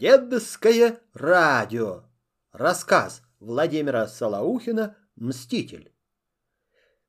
Дедовское 0.00 1.00
радио. 1.12 2.04
Рассказ 2.52 3.20
Владимира 3.40 4.06
Солоухина 4.06 4.96
«Мститель». 5.16 5.92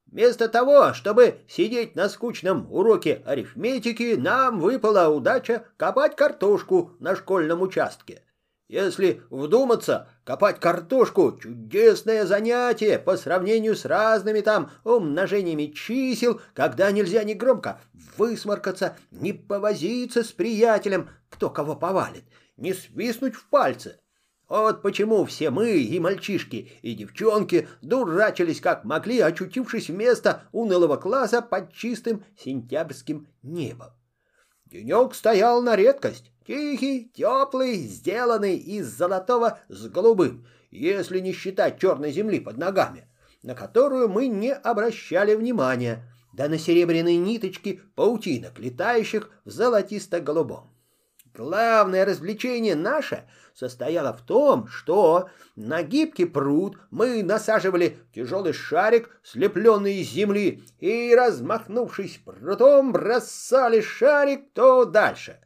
Вместо 0.07 0.49
того, 0.49 0.95
чтобы 0.95 1.41
сидеть 1.47 1.95
на 1.95 2.09
скучном 2.09 2.65
уроке 2.73 3.21
арифметики, 3.27 4.15
нам 4.15 4.59
выпала 4.59 5.07
удача 5.15 5.67
копать 5.77 6.15
картошку 6.15 6.93
на 6.99 7.15
школьном 7.15 7.61
участке. 7.61 8.23
Если 8.69 9.21
вдуматься, 9.29 10.09
копать 10.23 10.59
картошку— 10.59 11.37
чудесное 11.39 12.25
занятие 12.25 12.97
по 12.97 13.17
сравнению 13.17 13.75
с 13.75 13.85
разными 13.85 14.41
там 14.41 14.71
умножениями 14.83 15.67
чисел, 15.67 16.41
когда 16.55 16.91
нельзя 16.91 17.23
ни 17.23 17.35
громко 17.35 17.79
высморкаться, 18.17 18.97
ни 19.11 19.31
повозиться 19.31 20.23
с 20.23 20.31
приятелем, 20.31 21.09
кто 21.29 21.51
кого 21.51 21.75
повалит, 21.75 22.23
не 22.59 22.73
свистнуть 22.73 23.35
в 23.35 23.47
пальцы. 23.49 23.99
Вот 24.47 24.81
почему 24.81 25.25
все 25.25 25.51
мы, 25.51 25.77
и 25.77 25.99
мальчишки, 25.99 26.71
и 26.81 26.95
девчонки, 26.95 27.67
дурачились 27.81 28.61
как 28.61 28.83
могли, 28.83 29.19
очутившись 29.19 29.89
вместо 29.89 30.43
унылого 30.51 30.97
класса 30.97 31.41
под 31.41 31.71
чистым 31.71 32.25
сентябрьским 32.35 33.27
небом. 33.43 33.89
Денек 34.65 35.13
стоял 35.13 35.61
на 35.61 35.75
редкость, 35.75 36.31
тихий, 36.47 37.11
теплый, 37.13 37.75
сделанный 37.75 38.57
из 38.57 38.87
золотого 38.87 39.59
с 39.69 39.87
голубым, 39.87 40.47
если 40.71 41.19
не 41.19 41.31
считать 41.31 41.79
черной 41.79 42.11
земли 42.11 42.39
под 42.39 42.57
ногами, 42.57 43.07
на 43.43 43.53
которую 43.53 44.09
мы 44.09 44.27
не 44.27 44.53
обращали 44.53 45.35
внимания, 45.35 46.11
да 46.33 46.49
на 46.49 46.57
серебряные 46.57 47.17
ниточки 47.17 47.81
паутинок, 47.95 48.57
летающих 48.57 49.29
в 49.45 49.51
золотисто-голубом. 49.51 50.73
Главное 51.33 52.05
развлечение 52.05 52.75
наше 52.75 53.25
состояло 53.53 54.13
в 54.13 54.21
том, 54.21 54.67
что 54.67 55.29
на 55.55 55.83
гибкий 55.83 56.25
пруд 56.25 56.77
мы 56.91 57.23
насаживали 57.23 57.97
тяжелый 58.13 58.53
шарик, 58.53 59.09
слепленный 59.23 59.97
из 59.97 60.09
земли, 60.09 60.63
и, 60.79 61.13
размахнувшись 61.15 62.21
прутом, 62.23 62.93
бросали 62.93 63.81
шарик 63.81 64.53
то 64.53 64.85
дальше. 64.85 65.39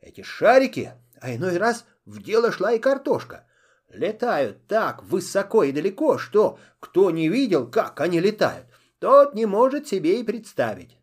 Эти 0.00 0.22
шарики, 0.22 0.92
а 1.20 1.34
иной 1.34 1.56
раз 1.56 1.84
в 2.04 2.22
дело 2.22 2.52
шла 2.52 2.72
и 2.72 2.78
картошка, 2.78 3.46
летают 3.88 4.66
так 4.66 5.02
высоко 5.02 5.64
и 5.64 5.72
далеко, 5.72 6.18
что 6.18 6.58
кто 6.80 7.10
не 7.10 7.28
видел, 7.28 7.66
как 7.66 8.00
они 8.00 8.20
летают, 8.20 8.66
тот 8.98 9.34
не 9.34 9.46
может 9.46 9.88
себе 9.88 10.20
и 10.20 10.24
представить. 10.24 10.98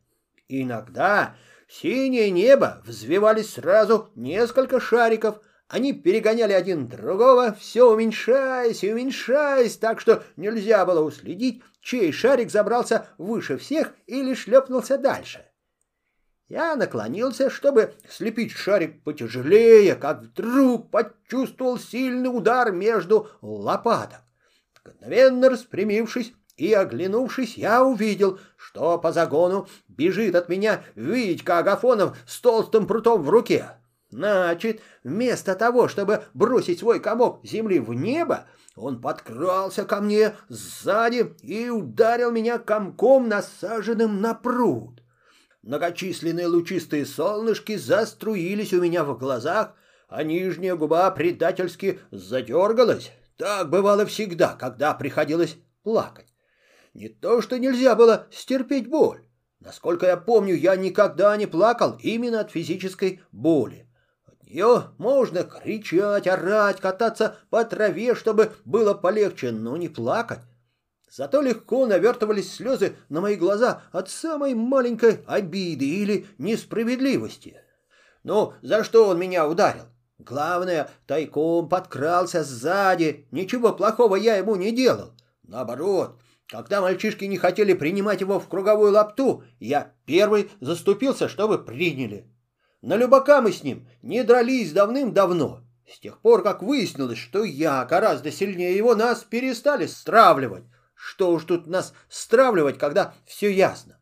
Иногда 0.48 1.36
синее 1.72 2.32
небо 2.32 2.82
взвивались 2.86 3.54
сразу 3.54 4.10
несколько 4.16 4.80
шариков. 4.80 5.40
Они 5.68 5.94
перегоняли 5.94 6.52
один 6.52 6.88
другого, 6.88 7.54
все 7.54 7.90
уменьшаясь 7.90 8.84
и 8.84 8.92
уменьшаясь, 8.92 9.78
так 9.78 10.02
что 10.02 10.24
нельзя 10.36 10.86
было 10.86 11.02
уследить, 11.02 11.64
чей 11.80 12.12
шарик 12.12 12.52
забрался 12.52 13.08
выше 13.18 13.58
всех 13.58 13.94
или 14.06 14.34
шлепнулся 14.34 14.98
дальше. 14.98 15.46
Я 16.50 16.76
наклонился, 16.76 17.50
чтобы 17.50 17.94
слепить 18.10 18.52
шарик 18.52 19.02
потяжелее, 19.06 19.96
как 19.96 20.24
вдруг 20.24 20.92
почувствовал 20.92 21.80
сильный 21.80 22.28
удар 22.28 22.74
между 22.74 23.30
лопаток. 23.42 24.20
Мгновенно 24.84 25.50
распрямившись, 25.50 26.34
и, 26.58 26.74
оглянувшись, 26.74 27.58
я 27.58 27.84
увидел, 27.84 28.40
что 28.58 29.00
по 29.00 29.12
загону 29.12 29.68
бежит 30.02 30.34
от 30.36 30.50
меня 30.50 30.84
Витька 30.96 31.60
Агафонов 31.60 32.18
с 32.26 32.40
толстым 32.42 32.88
прутом 32.88 33.22
в 33.22 33.30
руке. 33.30 33.74
Значит, 34.10 34.82
вместо 35.04 35.54
того, 35.56 35.88
чтобы 35.88 36.24
бросить 36.34 36.80
свой 36.80 37.00
комок 37.00 37.46
земли 37.46 37.80
в 37.80 37.94
небо, 37.94 38.48
он 38.76 39.00
подкрался 39.00 39.86
ко 39.86 40.02
мне 40.02 40.34
сзади 40.50 41.36
и 41.44 41.70
ударил 41.70 42.32
меня 42.32 42.58
комком, 42.58 43.30
насаженным 43.30 44.22
на 44.22 44.34
пруд. 44.34 45.04
Многочисленные 45.62 46.48
лучистые 46.48 47.06
солнышки 47.06 47.78
заструились 47.78 48.74
у 48.74 48.82
меня 48.82 49.04
в 49.04 49.18
глазах, 49.18 49.76
а 50.10 50.24
нижняя 50.24 50.76
губа 50.76 51.12
предательски 51.12 52.00
задергалась. 52.10 53.12
Так 53.38 53.70
бывало 53.70 54.06
всегда, 54.08 54.56
когда 54.60 54.96
приходилось 54.96 55.58
плакать. 55.84 56.34
Не 56.94 57.08
то, 57.08 57.42
что 57.42 57.60
нельзя 57.60 57.96
было 57.96 58.28
стерпеть 58.32 58.90
боль. 58.90 59.22
Насколько 59.62 60.08
я 60.08 60.18
помню, 60.18 60.56
я 60.56 60.76
никогда 60.76 61.38
не 61.38 61.46
плакал 61.46 61.98
именно 62.02 62.40
от 62.40 62.50
физической 62.50 63.22
боли. 63.32 63.88
От 64.26 64.44
нее 64.44 64.88
можно 64.98 65.44
кричать, 65.44 66.28
орать, 66.28 66.82
кататься 66.82 67.38
по 67.52 67.64
траве, 67.64 68.16
чтобы 68.16 68.54
было 68.66 68.96
полегче, 68.96 69.52
но 69.52 69.78
не 69.78 69.88
плакать. 69.88 70.40
Зато 71.12 71.42
легко 71.42 71.86
навертывались 71.86 72.56
слезы 72.56 72.96
на 73.10 73.22
мои 73.22 73.36
глаза 73.36 73.84
от 73.92 74.10
самой 74.10 74.56
маленькой 74.56 75.24
обиды 75.28 75.86
или 75.86 76.26
несправедливости. 76.40 77.62
Ну, 78.24 78.54
за 78.64 78.84
что 78.84 79.10
он 79.10 79.20
меня 79.20 79.48
ударил? 79.48 79.84
Главное, 80.18 80.90
тайком 81.06 81.70
подкрался 81.70 82.44
сзади. 82.44 83.28
Ничего 83.32 83.74
плохого 83.74 84.16
я 84.16 84.38
ему 84.38 84.56
не 84.56 84.72
делал. 84.72 85.12
Наоборот, 85.44 86.20
когда 86.52 86.82
мальчишки 86.82 87.24
не 87.24 87.38
хотели 87.38 87.74
принимать 87.74 88.20
его 88.20 88.38
в 88.38 88.50
круговую 88.50 88.92
лапту, 88.92 89.46
я 89.62 89.94
первый 90.06 90.52
заступился, 90.60 91.30
чтобы 91.30 91.64
приняли. 91.64 92.30
На 92.82 92.98
любака 92.98 93.40
мы 93.40 93.54
с 93.54 93.64
ним 93.64 93.88
не 94.02 94.24
дрались 94.24 94.74
давным-давно. 94.74 95.64
С 95.90 96.00
тех 96.00 96.20
пор, 96.20 96.44
как 96.44 96.62
выяснилось, 96.62 97.18
что 97.18 97.46
я 97.46 97.86
гораздо 97.86 98.34
сильнее 98.34 98.76
его, 98.76 98.96
нас 98.96 99.24
перестали 99.24 99.86
стравливать. 99.86 100.66
Что 100.94 101.32
уж 101.32 101.46
тут 101.46 101.68
нас 101.68 101.94
стравливать, 102.10 102.78
когда 102.78 103.14
все 103.26 103.50
ясно. 103.50 103.98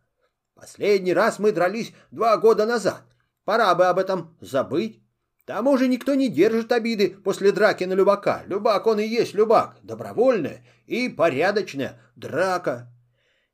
Последний 0.56 1.14
раз 1.14 1.38
мы 1.38 1.52
дрались 1.52 1.94
два 2.10 2.36
года 2.38 2.66
назад. 2.66 3.04
Пора 3.46 3.76
бы 3.76 3.86
об 3.86 4.00
этом 4.00 4.36
забыть. 4.42 5.04
Тому 5.50 5.80
же 5.80 5.88
никто 5.88 6.14
не 6.14 6.30
держит 6.30 6.72
обиды 6.72 7.10
после 7.24 7.52
драки 7.52 7.84
на 7.84 7.94
Любака. 7.94 8.44
Любак 8.46 8.86
он 8.86 9.00
и 9.00 9.08
есть 9.08 9.34
Любак. 9.34 9.78
Добровольная 9.82 10.64
и 10.86 11.10
порядочная 11.10 12.00
драка. 12.16 12.94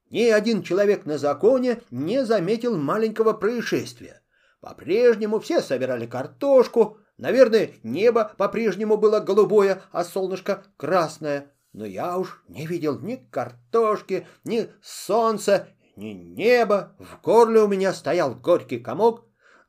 Ни 0.09 0.23
один 0.23 0.61
человек 0.61 1.05
на 1.05 1.17
законе 1.17 1.79
не 1.91 2.25
заметил 2.25 2.75
маленького 2.75 3.31
происшествия. 3.31 4.21
По-прежнему 4.59 5.39
все 5.39 5.61
собирали 5.61 6.05
картошку. 6.05 6.97
Наверное, 7.17 7.69
небо 7.81 8.29
по-прежнему 8.37 8.97
было 8.97 9.21
голубое, 9.21 9.81
а 9.93 10.03
солнышко 10.03 10.65
красное. 10.75 11.53
Но 11.71 11.85
я 11.85 12.17
уж 12.17 12.43
не 12.49 12.67
видел 12.67 12.99
ни 12.99 13.15
картошки, 13.15 14.27
ни 14.43 14.67
солнца, 14.81 15.69
ни 15.95 16.07
неба. 16.09 16.97
В 16.99 17.21
горле 17.21 17.61
у 17.61 17.69
меня 17.69 17.93
стоял 17.93 18.35
горький 18.35 18.79
комок, 18.79 19.23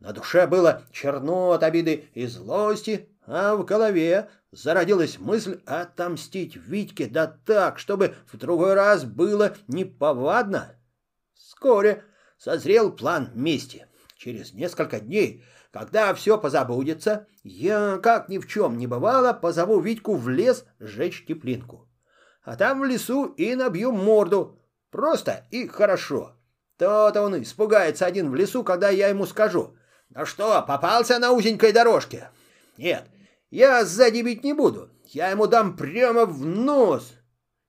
на 0.06 0.12
душе 0.12 0.47
было 0.47 0.84
черно 0.93 1.50
от 1.50 1.65
обиды 1.65 2.09
и 2.15 2.28
злости, 2.28 3.09
а 3.27 3.56
в 3.56 3.65
голове 3.65 4.28
зародилась 4.53 5.19
мысль 5.19 5.61
отомстить 5.67 6.55
Витьке, 6.55 7.06
да 7.06 7.27
так, 7.27 7.81
чтобы 7.81 8.15
в 8.33 8.37
другой 8.37 8.75
раз 8.75 9.05
было 9.05 9.56
неповадно. 9.67 10.77
Вскоре 11.34 12.05
созрел 12.39 12.93
план 12.93 13.31
мести. 13.34 13.89
Через 14.17 14.53
несколько 14.53 15.00
дней, 15.00 15.43
когда 15.72 16.15
все 16.15 16.38
позабудется, 16.38 17.27
я, 17.43 17.99
как 18.00 18.28
ни 18.28 18.38
в 18.38 18.47
чем 18.47 18.78
не 18.78 18.87
бывало, 18.87 19.33
позову 19.33 19.81
Витьку 19.81 20.15
в 20.15 20.28
лес 20.28 20.67
сжечь 20.78 21.27
теплинку. 21.27 21.91
А 22.44 22.55
там 22.55 22.81
в 22.81 22.84
лесу 22.84 23.25
и 23.25 23.56
набью 23.56 23.91
морду. 23.91 24.62
Просто 24.93 25.49
и 25.50 25.67
хорошо. 25.67 26.37
То-то 26.78 27.23
он 27.23 27.43
испугается 27.43 28.06
один 28.06 28.31
в 28.31 28.37
лесу, 28.37 28.62
когда 28.62 28.88
я 28.88 29.09
ему 29.09 29.27
скажу— 29.27 29.75
ну 30.11 30.25
что, 30.27 30.62
попался 30.62 31.19
на 31.19 31.33
узенькой 31.33 31.72
дорожке? 31.72 32.31
Нет, 32.77 33.05
я 33.50 33.84
сзади 33.84 34.23
бить 34.23 34.44
не 34.44 34.53
буду. 34.53 34.91
Я 35.05 35.31
ему 35.31 35.47
дам 35.47 35.76
прямо 35.76 36.26
в 36.26 36.44
нос. 36.44 37.12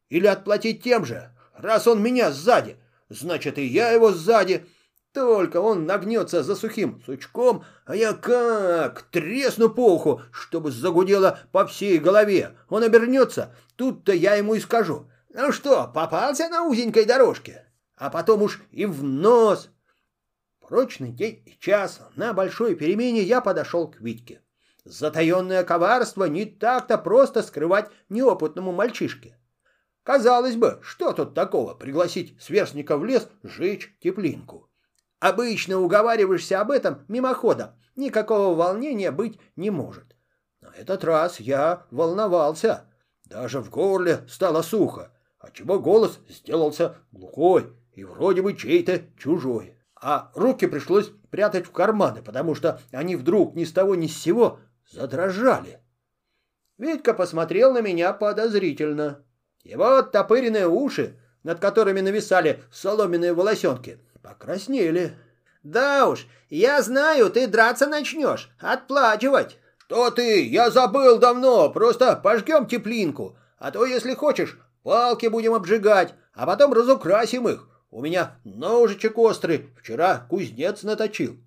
Или 0.10 0.28
отплатить 0.28 0.84
тем 0.84 1.06
же. 1.06 1.32
Раз 1.56 1.88
он 1.88 2.02
меня 2.02 2.32
сзади, 2.32 2.78
значит 3.10 3.58
и 3.58 3.66
я 3.66 3.90
его 3.90 4.12
сзади. 4.12 4.66
Только 5.14 5.60
он 5.60 5.86
нагнется 5.86 6.44
за 6.44 6.56
сухим 6.56 7.02
сучком, 7.04 7.64
а 7.86 7.96
я 7.96 8.14
как 8.14 9.02
тресну 9.04 9.70
по 9.70 9.96
уху, 9.96 10.22
чтобы 10.32 10.72
загудело 10.72 11.40
по 11.52 11.66
всей 11.66 11.98
голове. 11.98 12.56
Он 12.70 12.84
обернется, 12.84 13.56
тут-то 13.76 14.14
я 14.14 14.36
ему 14.36 14.54
и 14.54 14.60
скажу. 14.60 15.10
Ну 15.34 15.52
что, 15.52 15.90
попался 15.94 16.50
на 16.50 16.64
узенькой 16.64 17.06
дорожке? 17.06 17.66
А 17.96 18.12
потом 18.12 18.44
уж 18.44 18.62
и 18.72 18.86
в 18.86 19.04
нос. 19.04 19.72
Прочный 20.68 21.14
день 21.14 21.42
и 21.46 21.58
час 21.58 22.02
на 22.18 22.34
большой 22.34 22.76
перемене 22.76 23.22
я 23.22 23.40
подошел 23.40 23.90
к 23.90 24.02
Витьке. 24.02 24.42
Затаенное 24.84 25.64
коварство 25.64 26.26
не 26.26 26.44
так-то 26.44 26.98
просто 26.98 27.42
скрывать 27.42 27.90
неопытному 28.10 28.74
мальчишке. 28.74 29.38
Казалось 30.04 30.58
бы, 30.58 30.80
что 30.82 31.14
тут 31.14 31.34
такого 31.34 31.74
пригласить 31.74 32.36
сверстника 32.42 32.98
в 32.98 33.06
лес 33.06 33.30
сжечь 33.44 33.96
теплинку? 34.02 34.70
Обычно 35.20 35.80
уговариваешься 35.80 36.60
об 36.60 36.72
этом 36.72 37.06
мимоходом, 37.08 37.70
никакого 37.96 38.54
волнения 38.54 39.12
быть 39.12 39.40
не 39.56 39.70
может. 39.70 40.18
Но 40.60 40.70
этот 40.78 41.06
раз 41.06 41.40
я 41.40 41.86
волновался. 41.92 42.92
Даже 43.24 43.62
в 43.62 43.70
горле 43.70 44.26
стало 44.28 44.62
сухо, 44.64 45.14
отчего 45.40 45.80
голос 45.80 46.20
сделался 46.28 46.98
глухой 47.14 47.74
и 47.94 48.04
вроде 48.04 48.42
бы 48.42 48.54
чей-то 48.54 49.04
чужой. 49.18 49.77
А 50.00 50.32
руки 50.36 50.68
пришлось 50.68 51.10
прятать 51.32 51.66
в 51.66 51.72
карманы, 51.72 52.22
потому 52.22 52.56
что 52.56 52.80
они 52.92 53.16
вдруг 53.16 53.56
ни 53.56 53.64
с 53.64 53.72
того 53.72 53.96
ни 53.96 54.08
с 54.08 54.18
сего 54.18 54.60
задрожали. 54.92 55.80
Витька 56.78 57.14
посмотрел 57.14 57.74
на 57.74 57.82
меня 57.82 58.14
подозрительно. 58.14 59.24
Его 59.64 59.98
оттопыренные 59.98 60.68
уши, 60.68 61.20
над 61.44 61.60
которыми 61.60 62.02
нависали 62.02 62.64
соломенные 62.72 63.34
волосенки, 63.34 64.00
покраснели. 64.22 65.14
«Да 65.64 66.08
уж, 66.08 66.28
я 66.50 66.82
знаю, 66.82 67.32
ты 67.32 67.48
драться 67.48 67.88
начнешь, 67.88 68.52
отплачивать». 68.60 69.58
«Что 69.80 70.12
ты? 70.12 70.46
Я 70.46 70.70
забыл 70.70 71.18
давно, 71.18 71.70
просто 71.70 72.18
пожгем 72.18 72.68
теплинку, 72.68 73.38
а 73.58 73.72
то, 73.72 73.86
если 73.86 74.14
хочешь, 74.14 74.60
палки 74.84 75.28
будем 75.28 75.54
обжигать, 75.54 76.14
а 76.34 76.46
потом 76.46 76.74
разукрасим 76.74 77.48
их. 77.48 77.68
У 77.90 78.02
меня 78.02 78.40
ножичек 78.44 79.18
острый, 79.18 79.70
вчера 79.80 80.26
кузнец 80.30 80.84
наточил». 80.84 81.38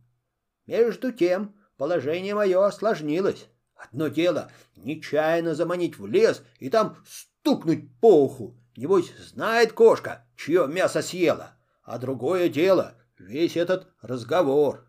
Между 0.66 1.12
тем 1.12 1.54
положение 1.76 2.34
мое 2.34 2.64
осложнилось. 2.64 3.48
Одно 3.74 4.08
дело 4.08 4.50
нечаянно 4.76 5.54
заманить 5.54 5.98
в 5.98 6.06
лес 6.06 6.42
и 6.58 6.68
там 6.70 6.96
стукнуть 7.06 7.88
по 8.00 8.24
уху. 8.24 8.56
Небось, 8.76 9.12
знает 9.18 9.72
кошка, 9.72 10.26
чье 10.36 10.66
мясо 10.66 11.02
съела. 11.02 11.56
А 11.82 11.98
другое 11.98 12.48
дело— 12.48 12.94
весь 13.18 13.56
этот 13.56 13.88
разговор. 14.00 14.86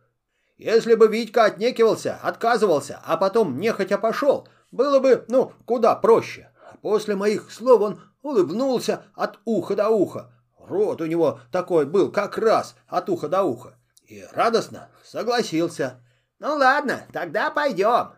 Если 0.57 0.93
бы 0.95 1.07
Витька 1.07 1.45
отнекивался, 1.45 2.19
отказывался, 2.21 3.01
а 3.03 3.17
потом 3.17 3.59
нехотя 3.59 3.97
пошел, 3.97 4.47
было 4.69 4.99
бы, 4.99 5.25
ну, 5.27 5.53
куда 5.65 5.95
проще. 5.95 6.51
А 6.69 6.77
после 6.77 7.15
моих 7.15 7.51
слов 7.51 7.81
он 7.81 8.01
улыбнулся 8.21 9.03
от 9.15 9.39
уха 9.45 9.75
до 9.75 9.89
уха. 9.89 10.31
Рот 10.71 11.01
у 11.01 11.05
него 11.05 11.41
такой 11.51 11.85
был 11.85 12.11
как 12.11 12.37
раз 12.37 12.75
от 12.87 13.09
уха 13.09 13.27
до 13.27 13.43
уха. 13.43 13.77
И 14.07 14.25
радостно 14.31 14.89
согласился. 15.03 16.01
«Ну 16.39 16.55
ладно, 16.55 17.05
тогда 17.11 17.51
пойдем». 17.51 18.13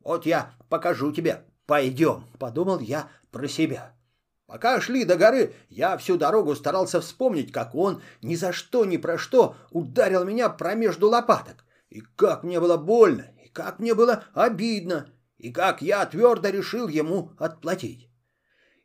«Вот 0.00 0.26
я 0.26 0.54
покажу 0.68 1.12
тебе, 1.12 1.44
пойдем»,— 1.66 2.24
подумал 2.38 2.80
я 2.80 3.08
про 3.30 3.46
себя. 3.46 3.94
Пока 4.46 4.80
шли 4.80 5.04
до 5.04 5.16
горы, 5.16 5.54
я 5.68 5.96
всю 5.98 6.16
дорогу 6.16 6.56
старался 6.56 7.00
вспомнить, 7.00 7.52
как 7.52 7.74
он 7.74 8.02
ни 8.22 8.34
за 8.34 8.52
что 8.52 8.84
ни 8.84 8.96
про 8.96 9.16
что 9.16 9.54
ударил 9.70 10.24
меня 10.24 10.48
промежду 10.48 11.08
лопаток. 11.08 11.64
И 11.90 12.00
как 12.16 12.42
мне 12.42 12.58
было 12.58 12.76
больно, 12.76 13.26
и 13.44 13.48
как 13.48 13.78
мне 13.78 13.94
было 13.94 14.24
обидно, 14.32 15.08
и 15.36 15.52
как 15.52 15.82
я 15.82 16.04
твердо 16.06 16.48
решил 16.48 16.88
ему 16.88 17.32
отплатить. 17.38 18.09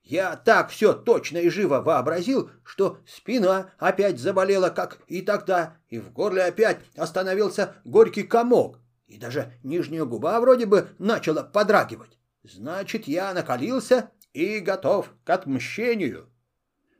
Я 0.05 0.35
так 0.35 0.69
все 0.69 0.93
точно 0.93 1.39
и 1.39 1.49
живо 1.49 1.81
вообразил, 1.81 2.51
что 2.63 2.99
спина 3.07 3.71
опять 3.79 4.19
заболела, 4.19 4.69
как 4.69 4.99
и 5.07 5.23
тогда, 5.23 5.77
и 5.89 5.97
в 5.97 6.13
горле 6.13 6.43
опять 6.43 6.77
остановился 6.95 7.77
горький 7.85 8.21
комок, 8.21 8.77
и 9.07 9.17
даже 9.17 9.53
нижняя 9.63 10.05
губа 10.05 10.39
вроде 10.39 10.67
бы 10.67 10.89
начала 10.99 11.41
подрагивать. 11.41 12.19
Значит, 12.43 13.07
я 13.07 13.33
накалился 13.33 14.11
и 14.31 14.59
готов 14.59 15.09
к 15.23 15.29
отмщению. 15.31 16.29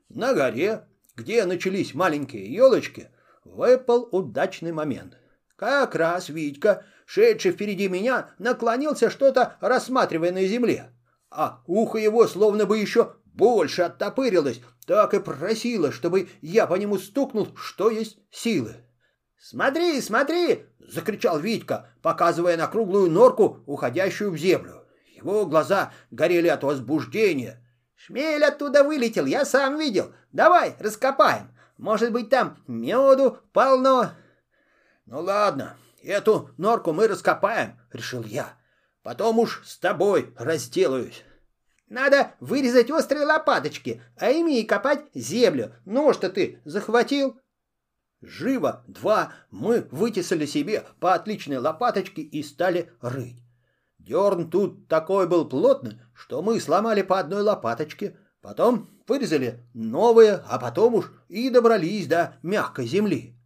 На 0.09 0.33
горе, 0.33 0.87
где 1.15 1.45
начались 1.45 1.93
маленькие 1.93 2.51
елочки, 2.51 3.11
выпал 3.43 4.09
удачный 4.11 4.71
момент. 4.71 5.15
Как 5.55 5.93
раз 5.93 6.29
Витька, 6.29 6.83
шедший 7.05 7.51
впереди 7.51 7.87
меня, 7.87 8.31
наклонился 8.39 9.11
что-то, 9.11 9.57
рассматривая 9.61 10.31
на 10.31 10.43
земле. 10.47 10.94
А 11.37 11.61
ухо 11.67 11.97
его 11.97 12.27
словно 12.27 12.65
бы 12.65 12.77
еще 12.77 13.15
больше 13.25 13.81
оттопырилось, 13.81 14.61
так 14.87 15.13
и 15.13 15.19
просило, 15.19 15.91
чтобы 15.91 16.29
я 16.41 16.65
по 16.65 16.75
нему 16.75 16.97
стукнул, 16.97 17.49
что 17.57 17.89
есть 17.89 18.17
силы. 18.31 18.77
«Смотри, 19.37 19.99
смотри!»— 19.99 20.65
закричал 20.79 21.37
Витька, 21.39 21.89
показывая 22.01 22.55
на 22.55 22.67
круглую 22.67 23.11
норку, 23.11 23.59
уходящую 23.65 24.31
в 24.31 24.37
землю. 24.37 24.85
Его 25.13 25.45
глаза 25.45 25.91
горели 26.09 26.47
от 26.47 26.63
возбуждения. 26.63 27.61
«Шмель 27.95 28.45
оттуда 28.45 28.85
вылетел, 28.85 29.25
я 29.25 29.43
сам 29.43 29.77
видел. 29.77 30.13
Давай, 30.31 30.75
раскопаем. 30.79 31.53
Может 31.77 32.13
быть, 32.13 32.29
там 32.29 32.57
меду 32.65 33.39
полно». 33.51 34.11
«Ну 35.05 35.19
ладно, 35.19 35.75
эту 36.01 36.51
норку 36.57 36.93
мы 36.93 37.09
раскопаем»,— 37.09 37.77
решил 37.91 38.23
я. 38.23 38.53
«Потом 39.05 39.37
уж 39.37 39.61
с 39.63 39.77
тобой 39.77 40.33
разделаюсь». 40.35 41.23
«Надо 41.87 42.31
вырезать 42.39 42.89
острые 42.89 43.23
лопаточки, 43.23 44.01
а 44.17 44.31
ими 44.31 44.59
и 44.59 44.65
копать 44.65 45.05
землю. 45.13 45.75
Ну 45.85 46.11
что 46.11 46.27
ты 46.27 46.59
захватил?» 46.65 47.39
Живо 48.21 48.83
два 48.87 49.33
мы 49.51 49.87
вытесали 49.91 50.47
себе 50.47 50.87
по 50.99 51.13
отличной 51.13 51.57
лопаточке 51.57 52.23
и 52.23 52.41
стали 52.41 52.91
рыть. 52.99 53.43
Дерн 53.99 54.49
тут 54.49 54.87
такой 54.87 55.27
был 55.27 55.47
плотный, 55.47 56.01
что 56.15 56.41
мы 56.41 56.59
сломали 56.59 57.03
по 57.03 57.19
одной 57.19 57.43
лопаточке, 57.43 58.17
потом 58.41 58.89
вырезали 59.07 59.63
новые, 59.75 60.43
а 60.47 60.57
потом 60.57 60.95
уж 60.95 61.13
и 61.27 61.51
добрались 61.51 62.07
до 62.07 62.39
мягкой 62.41 62.87
земли. 62.87 63.37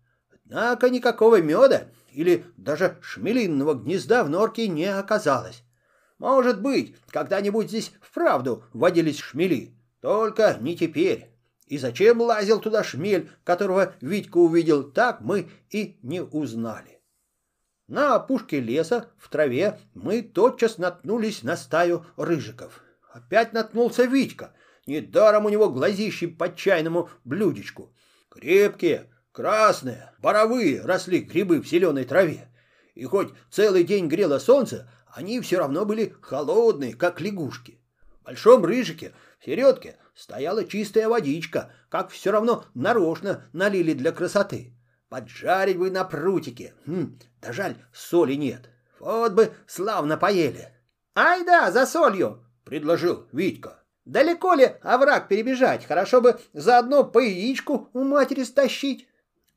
Однако 0.45 0.89
никакого 0.89 1.41
меда 1.41 1.89
или 2.11 2.45
даже 2.57 2.97
шмелинного 3.01 3.73
гнезда 3.73 4.23
в 4.23 4.29
норке 4.29 4.67
не 4.67 4.85
оказалось. 4.85 5.63
Может 6.17 6.61
быть, 6.61 6.95
когда-нибудь 7.09 7.69
здесь 7.69 7.93
вправду 8.01 8.63
водились 8.73 9.19
шмели, 9.19 9.73
только 10.01 10.57
не 10.59 10.75
теперь. 10.75 11.29
И 11.65 11.77
зачем 11.77 12.19
лазил 12.19 12.59
туда 12.59 12.83
шмель, 12.83 13.29
которого 13.43 13.93
Витька 14.01 14.37
увидел, 14.37 14.83
так 14.83 15.21
мы 15.21 15.49
и 15.69 15.99
не 16.01 16.21
узнали. 16.21 16.99
На 17.87 18.15
опушке 18.15 18.59
леса, 18.59 19.09
в 19.17 19.29
траве, 19.29 19.79
мы 19.93 20.21
тотчас 20.21 20.77
наткнулись 20.77 21.43
на 21.43 21.57
стаю 21.57 22.05
рыжиков. 22.17 22.83
Опять 23.11 23.53
наткнулся 23.53 24.05
Витька. 24.05 24.53
Недаром 24.85 25.45
у 25.45 25.49
него 25.49 25.69
глазищи 25.69 26.27
по 26.27 26.53
чайному 26.53 27.09
блюдечку. 27.23 27.93
Крепкие, 28.29 29.09
красные, 29.39 30.11
боровые 30.21 30.81
росли 30.81 31.19
грибы 31.19 31.61
в 31.61 31.65
зеленой 31.65 32.03
траве. 32.03 32.49
И 32.93 33.05
хоть 33.05 33.29
целый 33.49 33.85
день 33.85 34.09
грело 34.09 34.37
солнце, 34.37 34.91
они 35.07 35.39
все 35.39 35.59
равно 35.59 35.85
были 35.85 36.13
холодные, 36.21 36.93
как 36.93 37.21
лягушки. 37.21 37.79
В 38.19 38.25
большом 38.25 38.65
рыжике, 38.65 39.13
в 39.39 39.45
середке, 39.45 39.95
стояла 40.13 40.65
чистая 40.65 41.07
водичка, 41.07 41.71
как 41.87 42.09
все 42.09 42.31
равно 42.31 42.65
нарочно 42.73 43.45
налили 43.53 43.93
для 43.93 44.11
красоты. 44.11 44.73
Поджарить 45.07 45.77
бы 45.77 45.89
на 45.89 46.03
прутике. 46.03 46.73
Хм, 46.85 47.17
да 47.41 47.53
жаль, 47.53 47.77
соли 47.93 48.33
нет. 48.33 48.69
Вот 48.99 49.31
бы 49.31 49.53
славно 49.67 50.17
поели. 50.17 50.73
«Ай 51.15 51.45
да, 51.45 51.71
за 51.71 51.85
солью!»— 51.85 52.43
предложил 52.65 53.25
Витька. 53.31 53.85
«Далеко 54.03 54.53
ли 54.55 54.65
овраг 54.81 55.29
перебежать? 55.29 55.85
Хорошо 55.85 56.19
бы 56.19 56.41
заодно 56.51 57.05
по 57.05 57.19
яичку 57.19 57.89
у 57.93 58.03
матери 58.03 58.43
стащить». 58.43 59.08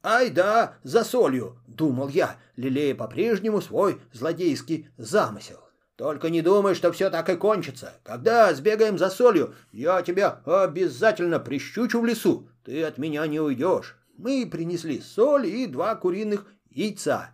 «Ай 0.02 0.30
да, 0.30 0.78
за 0.82 1.04
солью!»— 1.04 1.58
думал 1.66 2.08
я, 2.08 2.36
лелея 2.56 2.94
по-прежнему 2.94 3.60
свой 3.60 4.00
злодейский 4.12 4.88
замысел. 4.96 5.60
Только 5.96 6.30
не 6.30 6.42
думай, 6.42 6.74
что 6.74 6.90
все 6.90 7.10
так 7.10 7.28
и 7.28 7.36
кончится. 7.36 7.94
Когда 8.02 8.52
сбегаем 8.54 8.98
за 8.98 9.10
солью, 9.10 9.54
я 9.70 10.02
тебя 10.02 10.40
обязательно 10.44 11.38
прищучу 11.38 12.00
в 12.00 12.06
лесу. 12.06 12.48
Ты 12.64 12.82
от 12.82 12.98
меня 12.98 13.26
не 13.26 13.38
уйдешь. 13.38 13.96
Мы 14.16 14.48
принесли 14.50 15.00
соль 15.00 15.46
и 15.46 15.66
два 15.66 15.94
куриных 15.94 16.46
яйца. 16.70 17.30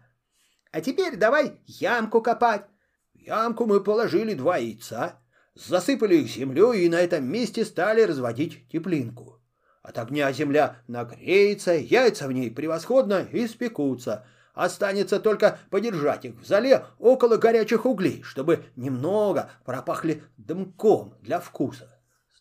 А 0.71 0.81
теперь 0.81 1.17
давай 1.17 1.61
ямку 1.65 2.21
копать. 2.21 2.67
В 3.15 3.21
ямку 3.21 3.65
мы 3.65 3.81
положили 3.81 4.35
два 4.35 4.59
яйца, 4.59 5.21
засыпали 5.55 6.17
их 6.17 6.29
землей 6.29 6.85
и 6.85 6.89
на 6.89 7.01
этом 7.01 7.25
месте 7.25 7.65
стали 7.65 8.03
разводить 8.03 8.69
теплинку. 8.69 9.38
От 9.89 9.97
огня 9.97 10.31
земля 10.33 10.77
нагреется, 10.87 11.73
яйца 11.73 12.29
в 12.29 12.33
ней 12.33 12.51
превосходно 12.51 13.27
испекутся— 13.33 14.27
Останется 14.59 15.21
только 15.21 15.57
подержать 15.71 16.25
их 16.25 16.35
в 16.35 16.45
зале 16.45 16.85
около 16.99 17.37
горячих 17.37 17.87
углей, 17.87 18.25
чтобы 18.25 18.65
немного 18.75 19.53
пропахли 19.65 20.25
дымком 20.37 21.15
для 21.21 21.39
вкуса. 21.39 21.89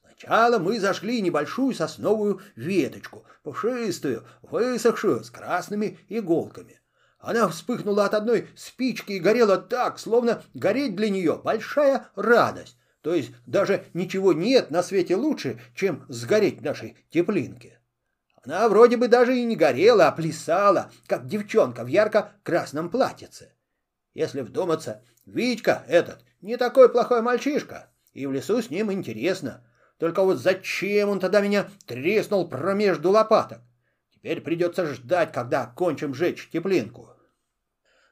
Сначала 0.01 0.57
мы 0.57 0.79
зажгли 0.79 1.21
небольшую 1.21 1.75
сосновую 1.75 2.41
веточку, 2.55 3.23
пушистую, 3.43 4.23
высохшую, 4.41 5.23
с 5.23 5.29
красными 5.29 5.99
иголками. 6.09 6.81
Она 7.19 7.47
вспыхнула 7.47 8.05
от 8.05 8.15
одной 8.15 8.49
спички 8.55 9.11
и 9.11 9.19
горела 9.19 9.57
так, 9.57 9.99
словно 9.99 10.41
гореть 10.55 10.95
для 10.95 11.11
нее 11.11 11.39
большая 11.43 12.07
радость. 12.15 12.76
То 13.07 13.13
есть 13.13 13.31
даже 13.45 13.85
ничего 13.93 14.33
нет 14.33 14.69
на 14.69 14.83
свете 14.83 15.15
лучше, 15.15 15.61
чем 15.73 16.03
сгореть 16.09 16.59
в 16.59 16.61
нашей 16.61 16.97
теплинке. 17.09 17.79
Она 18.43 18.67
вроде 18.67 18.97
бы 18.97 19.07
даже 19.07 19.37
и 19.37 19.45
не 19.45 19.55
горела, 19.55 20.09
а 20.09 20.11
плясала, 20.11 20.91
как 21.05 21.25
девчонка 21.25 21.85
в 21.85 21.87
ярко-красном 21.87 22.89
платьице. 22.89 23.53
Если 24.13 24.41
вдуматься, 24.41 25.05
Витька 25.25 25.85
этот 25.87 26.25
не 26.41 26.57
такой 26.57 26.89
плохой 26.89 27.21
мальчишка, 27.21 27.89
и 28.11 28.25
в 28.25 28.33
лесу 28.33 28.61
с 28.61 28.69
ним 28.69 28.91
интересно. 28.91 29.65
Только 29.99 30.21
вот 30.21 30.39
зачем 30.39 31.07
он 31.07 31.21
тогда 31.21 31.39
меня 31.39 31.69
треснул 31.85 32.49
промежду 32.49 33.11
лопаток? 33.11 33.61
Теперь 34.13 34.41
придется 34.41 34.85
ждать, 34.85 35.31
когда 35.31 35.65
кончим 35.67 36.13
жечь 36.13 36.49
теплинку. 36.51 37.11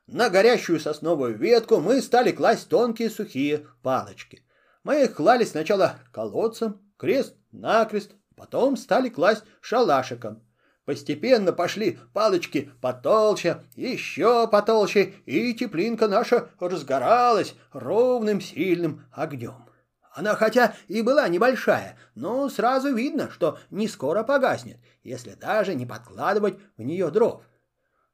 На 0.07 0.29
горящую 0.29 0.79
сосновую 0.79 1.37
ветку 1.37 1.81
мы 1.81 2.01
стали 2.01 2.31
класть 2.31 2.69
тонкие 2.69 3.09
сухие 3.09 3.67
палочки. 3.83 4.44
Мы 4.85 5.05
их 5.05 5.15
клали 5.15 5.43
сначала 5.45 5.97
колодцем, 6.11 6.79
крест-накрест, 6.97 8.11
потом 8.37 8.77
стали 8.77 9.09
класть 9.09 9.43
шалашиком. 9.59 10.43
Постепенно 10.85 11.51
пошли 11.53 11.97
палочки 12.13 12.71
потолще, 12.81 13.63
еще 13.75 14.47
потолще, 14.47 15.15
и 15.25 15.55
теплинка 15.55 16.07
наша 16.07 16.49
разгоралась 16.59 17.55
ровным 17.73 18.39
сильным 18.39 19.03
огнем. 19.11 19.67
Она 20.13 20.35
хотя 20.35 20.75
и 20.87 21.01
была 21.01 21.27
небольшая, 21.29 21.97
но 22.13 22.47
сразу 22.47 22.93
видно, 22.93 23.31
что 23.31 23.57
не 23.71 23.87
скоро 23.87 24.21
погаснет, 24.21 24.77
если 25.03 25.33
даже 25.33 25.73
не 25.73 25.87
подкладывать 25.87 26.59
в 26.77 26.83
нее 26.83 27.09
дров. 27.09 27.41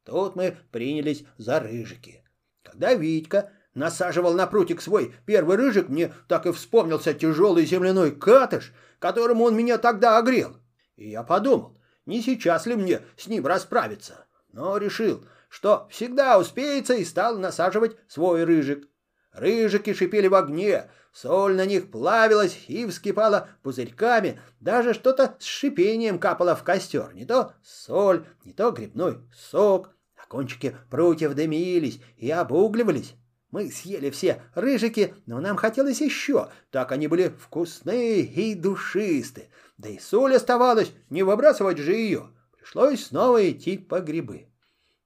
Тут 0.06 0.38
мы 0.38 0.58
принялись 0.72 1.26
за 1.38 1.60
рыжики. 1.60 2.24
Когда 2.64 2.94
Витька 2.94 3.52
насаживал 3.74 4.34
на 4.34 4.48
прутик 4.48 4.82
свой 4.82 5.14
первый 5.26 5.58
рыжик, 5.58 5.90
мне 5.90 6.14
так 6.28 6.46
и 6.46 6.52
вспомнился 6.52 7.14
тяжелый 7.14 7.66
земляной 7.66 8.12
катыш, 8.12 8.74
которым 9.00 9.42
он 9.42 9.56
меня 9.56 9.78
тогда 9.78 10.18
огрел. 10.18 10.58
И 10.96 11.10
я 11.10 11.24
подумал, 11.24 11.78
не 12.06 12.22
сейчас 12.22 12.66
ли 12.66 12.76
мне 12.76 13.02
с 13.18 13.28
ним 13.28 13.46
расправиться, 13.46 14.26
но 14.52 14.78
решил, 14.78 15.26
что 15.50 15.88
всегда 15.90 16.38
успеется 16.38 16.94
и 16.94 17.06
стал 17.06 17.38
насаживать 17.38 17.98
свой 18.08 18.44
рыжик. 18.44 18.88
Рыжики 19.34 19.94
шипели 19.94 20.28
в 20.28 20.36
огне, 20.36 20.90
соль 21.14 21.56
на 21.56 21.66
них 21.66 21.90
плавилась 21.90 22.66
и 22.68 22.86
вскипала 22.86 23.50
пузырьками, 23.64 24.42
даже 24.60 24.94
что-то 24.94 25.36
с 25.40 25.46
шипением 25.46 26.20
капало 26.20 26.56
в 26.56 26.64
костер, 26.64 27.14
не 27.14 27.26
то 27.26 27.54
соль, 27.64 28.26
не 28.44 28.52
то 28.54 28.72
грибной 28.72 29.20
сок, 29.34 29.92
а 30.16 30.28
кончики 30.28 30.76
прутьев 30.90 31.34
дымились 31.34 32.02
и 32.18 32.30
обугливались. 32.30 33.16
Мы 33.52 33.70
съели 33.70 34.10
все 34.10 34.42
рыжики, 34.56 35.14
но 35.26 35.42
нам 35.42 35.58
хотелось 35.58 36.00
еще, 36.00 36.50
так 36.72 36.94
они 36.94 37.08
были 37.08 37.28
вкусные 37.28 38.22
и 38.22 38.56
душистые. 38.56 39.50
Да 39.78 39.90
и 39.90 40.00
соль 40.00 40.36
оставалась, 40.36 40.94
не 41.10 41.24
выбрасывать 41.24 41.78
же 41.78 41.94
ее. 41.94 42.30
Пришлось 42.58 43.06
снова 43.08 43.50
идти 43.50 43.78
по 43.78 44.00
грибы. 44.00 44.48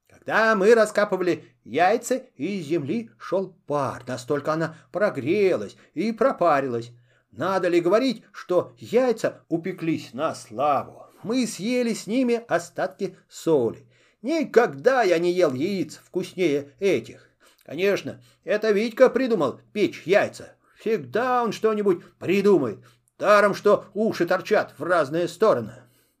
Когда 0.08 0.54
мы 0.54 0.74
раскапывали 0.74 1.44
яйца, 1.64 2.22
из 2.36 2.66
земли 2.66 3.10
шел 3.18 3.56
пар, 3.66 4.04
настолько 4.06 4.52
она 4.52 4.76
прогрелась 4.92 5.76
и 5.94 6.12
пропарилась. 6.12 6.92
Надо 7.32 7.68
ли 7.68 7.80
говорить, 7.80 8.22
что 8.32 8.74
яйца 8.78 9.44
упеклись 9.48 10.14
на 10.14 10.34
славу? 10.34 11.06
Мы 11.24 11.46
съели 11.46 11.94
с 11.94 12.06
ними 12.06 12.42
остатки 12.46 13.16
соли. 13.28 13.86
Никогда 14.22 15.02
я 15.02 15.18
не 15.18 15.32
ел 15.32 15.52
яиц 15.52 16.00
вкуснее 16.04 16.72
этих. 16.78 17.26
Конечно, 17.66 18.22
это 18.44 18.70
Витька 18.70 19.10
придумал 19.10 19.60
печь 19.72 20.02
яйца. 20.04 20.54
Всегда 20.78 21.42
он 21.42 21.50
что-нибудь 21.50 22.04
придумает. 22.20 22.78
Даром, 23.18 23.56
что 23.56 23.86
уши 23.92 24.24
торчат 24.24 24.72
в 24.78 24.84
разные 24.84 25.26
стороны. 25.26 25.72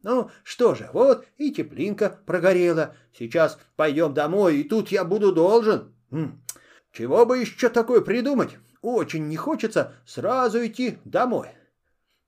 Ну, 0.02 0.28
что 0.42 0.74
же, 0.74 0.90
вот 0.92 1.24
и 1.36 1.52
теплинка 1.52 2.18
прогорела. 2.26 2.96
Сейчас 3.16 3.58
пойдем 3.76 4.12
домой, 4.12 4.56
и 4.56 4.64
тут 4.64 4.88
я 4.88 5.04
буду 5.04 5.30
должен. 5.30 5.94
Хм, 6.10 6.42
чего 6.90 7.24
бы 7.24 7.38
еще 7.38 7.68
такое 7.68 8.00
придумать? 8.00 8.56
Очень 8.82 9.28
не 9.28 9.36
хочется 9.36 9.94
сразу 10.04 10.66
идти 10.66 10.98
домой. 11.04 11.50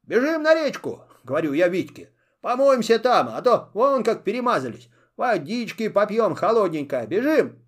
Бежим 0.05 0.45
на 0.45 0.55
речку, 0.55 1.03
говорю 1.25 1.55
я 1.55 1.67
Витьке. 1.67 2.13
Помоемся 2.41 3.01
там, 3.01 3.31
а 3.33 3.43
то 3.43 3.71
вон 3.75 4.05
как 4.05 4.23
перемазались. 4.23 4.89
Водички 5.17 5.89
попьем 5.89 6.37
холодненько. 6.37 7.05
Бежим. 7.05 7.59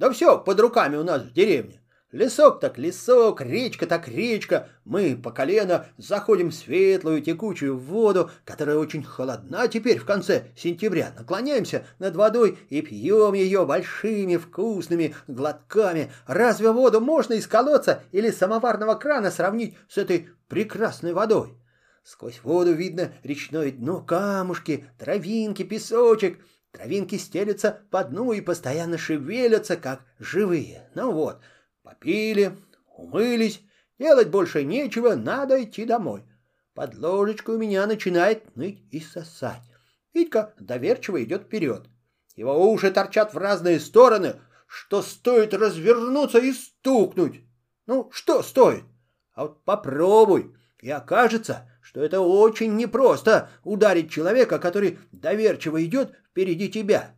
Да 0.00 0.10
все 0.10 0.38
под 0.38 0.58
руками 0.58 0.96
у 0.96 1.04
нас 1.04 1.20
в 1.20 1.34
деревне. 1.34 1.82
Лесок 2.10 2.58
так 2.58 2.78
лесок, 2.78 3.42
речка 3.42 3.86
так 3.86 4.08
речка. 4.08 4.70
Мы 4.86 5.14
по 5.14 5.30
колено 5.30 5.88
заходим 5.98 6.48
в 6.48 6.54
светлую 6.54 7.20
текучую 7.20 7.76
воду, 7.76 8.30
которая 8.46 8.78
очень 8.78 9.04
холодна 9.04 9.68
теперь 9.68 9.98
в 9.98 10.06
конце 10.06 10.46
сентября. 10.56 11.12
Наклоняемся 11.18 11.84
над 11.98 12.16
водой 12.16 12.58
и 12.70 12.80
пьем 12.80 13.34
ее 13.34 13.66
большими 13.66 14.38
вкусными 14.38 15.14
глотками. 15.28 16.10
Разве 16.26 16.72
воду 16.72 17.02
можно 17.02 17.34
из 17.34 17.46
колодца 17.46 18.02
или 18.10 18.30
самоварного 18.30 18.94
крана 18.94 19.30
сравнить 19.30 19.76
с 19.86 19.98
этой 19.98 20.30
прекрасной 20.48 21.12
водой? 21.12 21.58
Сквозь 22.04 22.40
воду 22.42 22.72
видно 22.72 23.12
речное 23.22 23.70
дно, 23.70 24.00
камушки, 24.00 24.86
травинки, 24.98 25.62
песочек. 25.62 26.38
Травинки 26.72 27.16
стелются 27.16 27.82
по 27.90 28.04
дну 28.04 28.32
и 28.32 28.40
постоянно 28.40 28.96
шевелятся, 28.96 29.76
как 29.76 30.04
живые. 30.18 30.88
Ну 30.94 31.12
вот, 31.12 31.40
Попили, 31.82 32.56
умылись, 32.96 33.62
делать 33.98 34.28
больше 34.28 34.64
нечего, 34.64 35.14
надо 35.14 35.62
идти 35.62 35.84
домой. 35.84 36.24
Под 36.74 36.96
ложечкой 36.96 37.56
у 37.56 37.58
меня 37.58 37.86
начинает 37.86 38.54
ныть 38.54 38.84
и 38.90 39.00
сосать. 39.00 39.62
Витька 40.12 40.54
доверчиво 40.58 41.22
идет 41.22 41.42
вперед. 41.42 41.86
Его 42.36 42.70
уши 42.70 42.90
торчат 42.90 43.34
в 43.34 43.38
разные 43.38 43.80
стороны, 43.80 44.36
что 44.66 45.02
стоит 45.02 45.54
развернуться 45.54 46.38
и 46.38 46.52
стукнуть. 46.52 47.40
Ну, 47.86 48.08
что 48.12 48.42
стоит? 48.42 48.84
А 49.34 49.42
вот 49.42 49.64
попробуй, 49.64 50.54
и 50.80 50.90
окажется, 50.90 51.68
что 51.82 52.02
это 52.04 52.20
очень 52.20 52.76
непросто 52.76 53.50
ударить 53.64 54.12
человека, 54.12 54.58
который 54.58 54.98
доверчиво 55.12 55.84
идет 55.84 56.14
впереди 56.30 56.68
тебя. 56.68 57.14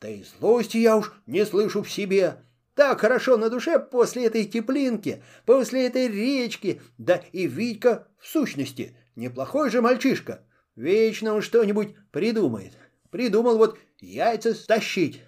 Да 0.00 0.08
и 0.08 0.22
злости 0.22 0.76
я 0.78 0.96
уж 0.96 1.12
не 1.26 1.44
слышу 1.44 1.82
в 1.82 1.90
себе. 1.90 2.36
Так 2.74 3.00
хорошо 3.00 3.36
на 3.36 3.50
душе 3.50 3.78
после 3.80 4.26
этой 4.26 4.44
теплинки, 4.44 5.22
после 5.44 5.86
этой 5.86 6.06
речки, 6.06 6.80
да 6.96 7.20
и 7.32 7.46
Витька, 7.46 8.06
в 8.20 8.26
сущности, 8.28 8.96
неплохой 9.16 9.70
же 9.70 9.82
мальчишка. 9.82 10.44
Вечно 10.76 11.34
он 11.34 11.42
что-нибудь 11.42 11.96
придумает. 12.12 12.74
Придумал 13.10 13.58
вот 13.58 13.78
яйца 13.98 14.54
стащить. 14.54 15.22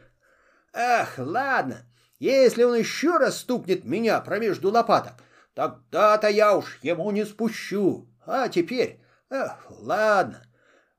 Ах, 0.72 1.14
ладно, 1.18 1.84
если 2.20 2.62
он 2.62 2.76
еще 2.76 3.16
раз 3.16 3.38
стукнет 3.38 3.84
меня 3.84 4.20
промежду 4.20 4.70
лопаток, 4.70 5.14
тогда-то 5.54 6.28
я 6.28 6.56
уж 6.56 6.78
ему 6.82 7.10
не 7.10 7.24
спущу. 7.24 8.06
А 8.24 8.48
теперь, 8.48 9.00
ах, 9.28 9.66
ладно. 9.70 10.46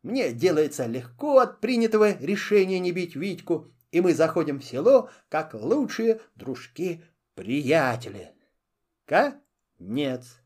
Мне 0.04 0.34
делается 0.34 0.88
легко 0.88 1.40
от 1.40 1.62
принятого 1.62 2.18
решения 2.18 2.80
не 2.80 2.92
бить 2.92 3.16
Витьку, 3.16 3.72
и 3.92 4.02
мы 4.02 4.14
заходим 4.14 4.60
в 4.60 4.66
село, 4.66 5.10
как 5.30 5.54
лучшие 5.54 6.22
дружки-приятели. 6.36 8.32
Конец. 9.06 10.41